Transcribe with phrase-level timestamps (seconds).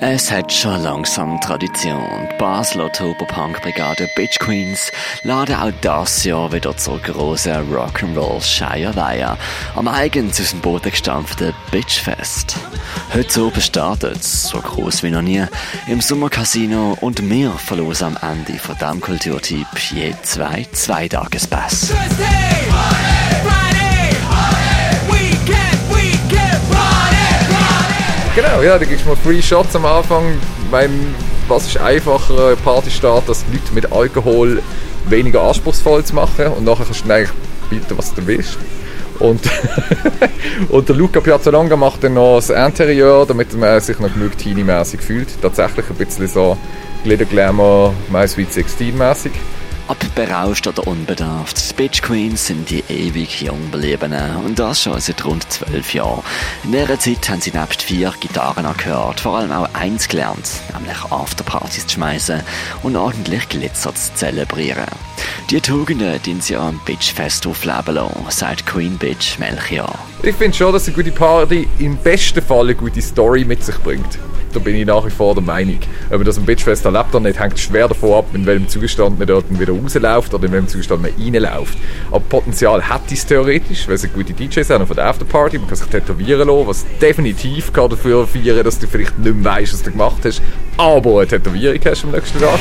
[0.00, 2.28] Es hat schon langsam Tradition.
[2.30, 4.92] Die Basler Oktoberpunk-Brigade Bitch Queens
[5.24, 9.36] laden auch das Jahr wieder zur großen Rock'n'Roll Scheierweihe
[9.74, 12.56] am eigens aus dem Boden gestampften Bitchfest.
[13.12, 15.44] Heute oben startet so groß wie noch nie,
[15.88, 21.92] im Sommercasino und wir verlosen am Ende von diesem Kulturtyp je zwei Zweitagespass.
[28.58, 30.24] Genau, ja, da gibst du mal Free Shots am Anfang.
[30.64, 30.92] Ich meine,
[31.46, 34.60] was ist einfacher, Partystart, dass die Leute mit Alkohol
[35.08, 37.30] weniger anspruchsvoll zu machen und nachher kannst du eigentlich
[37.70, 38.58] bieten, was du willst.
[39.20, 39.42] Und,
[40.70, 45.02] und der Luca Piazzalonga macht dann noch das Interieur, damit man sich noch genug teenie-mäßig
[45.02, 45.28] fühlt.
[45.40, 46.58] Tatsächlich ein bisschen so
[47.04, 49.32] Glitter Glamour, My Sweet 16 mäßig.
[49.90, 55.24] Ob berauscht oder unbedarft, Bitch Queens sind die ewig jung Belebenen und das schon seit
[55.24, 56.22] rund zwölf Jahren.
[56.64, 61.02] In dieser Zeit haben sie nebst vier Gitarren gehört, vor allem auch eins gelernt, nämlich
[61.10, 62.42] Afterpartys zu schmeißen
[62.82, 64.84] und ordentlich Glitzer zu zelebrieren.
[65.48, 69.98] Die Tugenden, die sie am Bitchfest aufleben lassen, sagt Queen Bitch Melchior.
[70.22, 73.78] Ich finde schon, dass eine gute Party im besten Fall eine gute Story mit sich
[73.78, 74.18] bringt.
[74.52, 75.78] Da bin ich nach wie vor der Meinung.
[76.06, 79.18] Ob man das am Bitchfest erlebt oder nicht, hängt schwer davon ab, in welchem Zustand
[79.18, 81.76] man dort wieder rausläuft oder in welchem Zustand man reinläuft.
[82.10, 85.58] Aber Potenzial hat es theoretisch, weil es gute DJs haben von der Afterparty.
[85.58, 89.52] Man kann sich tätowieren lassen, was definitiv kann dafür feiern dass du vielleicht nicht mehr
[89.52, 90.42] weißt, was du gemacht hast,
[90.76, 92.58] aber eine Tätowierung hast am nächsten Tag.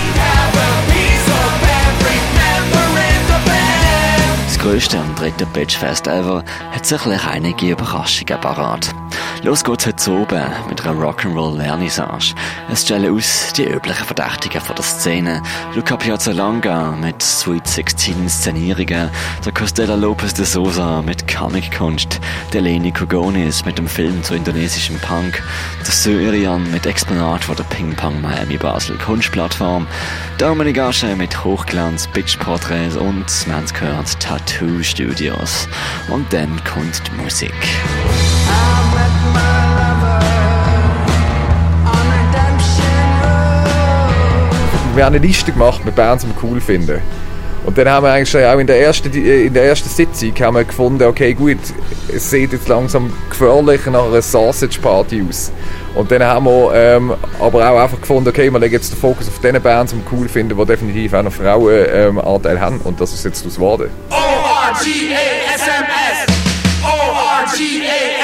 [4.46, 8.94] Das grösste und dritte Bitchfest ever hat sicherlich einige Überraschungen parat.
[9.44, 12.34] Los geht's heute oben mit einer Rock'n'Roll Vernissage.
[12.72, 15.44] Es stellen aus die üblichen Verdächtigen von der Szene.
[15.76, 19.10] Luca Piazzalonga mit Sweet 16 Inszenierungen,
[19.46, 22.20] der Costella Lopez de Sosa mit Comic-Kunst,
[22.52, 25.44] der Leni Kogonis mit dem Film zu indonesischem Punk,
[25.86, 29.86] der Syrian mit Exponat von der Ping Pong Miami Basel Kunstplattform,
[30.40, 35.68] Dominik Asche mit Hochglanz Bitch-Porträts und, wir haben gehört, Tattoo Studios.
[36.10, 37.54] Und dann kommt die Musik.
[44.98, 47.00] Wir haben eine Liste gemacht mit Bands, die wir cool finden.
[47.66, 50.64] Und dann haben wir eigentlich auch in der ersten, in der ersten Sitzung haben wir
[50.64, 51.60] gefunden, okay gut,
[52.08, 55.52] es sieht jetzt langsam gefährlich nach einer Sausage Party aus.
[55.94, 59.28] Und dann haben wir ähm, aber auch einfach gefunden, okay, wir legen jetzt den Fokus
[59.28, 62.80] auf diese Bands, die cool finden, die definitiv auch noch Frauenanteil ähm, haben.
[62.84, 63.90] Und das ist jetzt das geworden.
[64.10, 64.78] O-R-G-A-S-M-S
[66.84, 68.17] O-R-G-A-S-M-S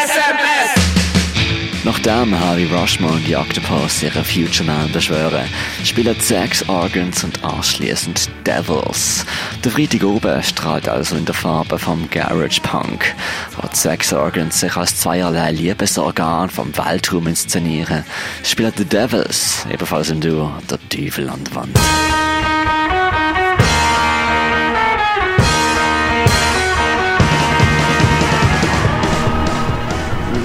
[1.85, 5.43] Nachdem Harvey Rushmore und die Octopus ihre Future Man beschwören,
[5.83, 9.25] spielen Sex Organs und anschließend Devils.
[9.65, 13.13] Der Freitag oben strahlt also in der Farbe vom Garage Punk,
[13.57, 18.05] wo Sex Organs sich als zweierlei Liebesorgan vom Weltraum inszenieren,
[18.43, 21.79] spielen The Devils, ebenfalls im Duo, der Teufel an der Wand.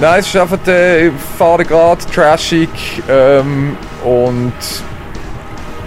[0.01, 2.69] Nein, es ist einfach äh, Fahrrad, trashig
[3.09, 4.53] ähm, und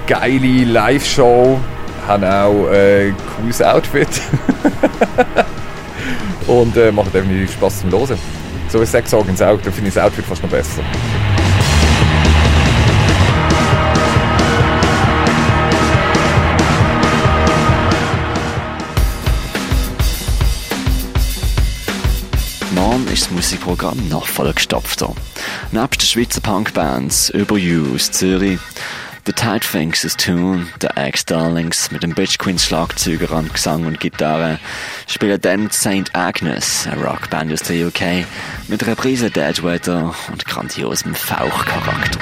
[0.07, 1.59] geile Live-Show.
[2.07, 4.09] Haben auch ein äh, cooles Outfit.
[6.47, 8.19] und äh, macht definitiv Spaß zum Hören.
[8.69, 10.83] So wie Sex Organs auch, da finde ich das Outfit fast noch besser.
[23.13, 25.15] Ist das Musikprogramm noch vollgestopfter.
[25.71, 28.59] Nebst den Schweizer Punkbands über You aus Zürich,
[29.27, 34.01] The Tide Thinks is Tune, der Ex-Darlings mit dem Bitch Queens Schlagzeuger an Gesang und
[34.01, 34.59] Gitarre,
[35.07, 36.15] spielen dann St.
[36.15, 38.27] Agnes, eine Rockband aus der UK,
[38.69, 42.19] mit einer Prise Deadweather und grandiosem Fauchcharakter.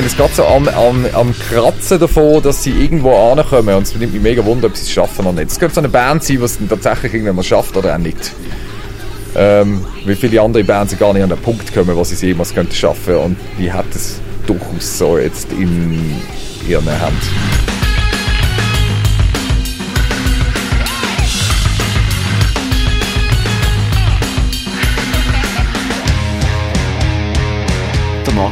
[0.00, 3.74] Sind jetzt gerade so am, am, am Kratzen davon, dass sie irgendwo ankommen.
[3.74, 5.50] Und es nimmt mich mega wunder, ob sie es schaffen oder nicht.
[5.50, 8.32] Es könnte so eine Band sein, die es tatsächlich irgendwann mal schafft oder auch nicht.
[9.36, 12.74] Ähm, wie viele andere Bands gar nicht an den Punkt kommen, wo sie jemals könnten
[12.74, 13.16] schaffen.
[13.16, 16.16] Und die hat es durchaus so jetzt in
[16.66, 17.69] ihren Händen.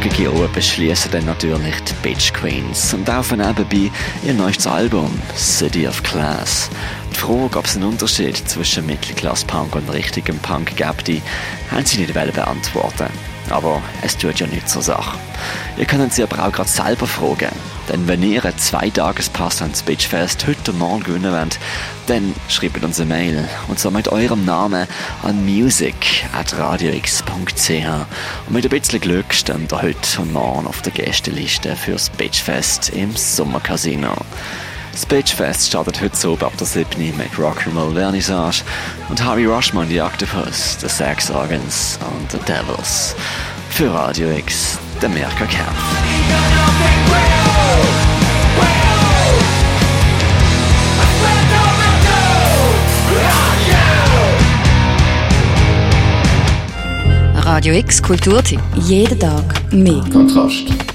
[0.08, 3.90] Morgige Uhr beschließen dann natürlich die Bitch Queens und auch nebenbei
[4.24, 6.70] ihr neues Album City of Class.
[7.12, 11.22] Die die Frage, ob es einen Unterschied zwischen Mittelklasse-Punk und richtigem Punk gibt,
[11.70, 13.08] haben sie nicht beantworten
[13.52, 15.18] aber es tut ja nichts zur Sache.
[15.76, 17.54] Ihr könnt sie aber auch gerade selber fragen.
[17.88, 21.58] Denn wenn ihr einen Zweitagespass ans Bitchfest heute Morgen gewinnen wollt,
[22.06, 23.48] dann schreibt uns eine Mail.
[23.68, 24.86] Und zwar mit eurem Namen
[25.22, 27.70] an music.radiox.ch.
[28.46, 32.90] Und mit ein bisschen Glück steht ihr heute und morgen auf der Gästeliste fürs Bitchfest
[32.90, 34.14] im Sommercasino.
[34.92, 37.16] Das Bitchfest startet heute so ab der 7.
[37.16, 38.62] mit Rock'n'Roll Vernissage
[39.08, 43.14] und Harry Rushman, die Octopus, The Sex Organs und The Devils.
[43.70, 45.74] Für Radio X, der Merker Kern.
[57.48, 58.60] Radio X Kulturtipp.
[58.74, 60.04] Jeden Tag mehr.
[60.12, 60.87] Kontrast.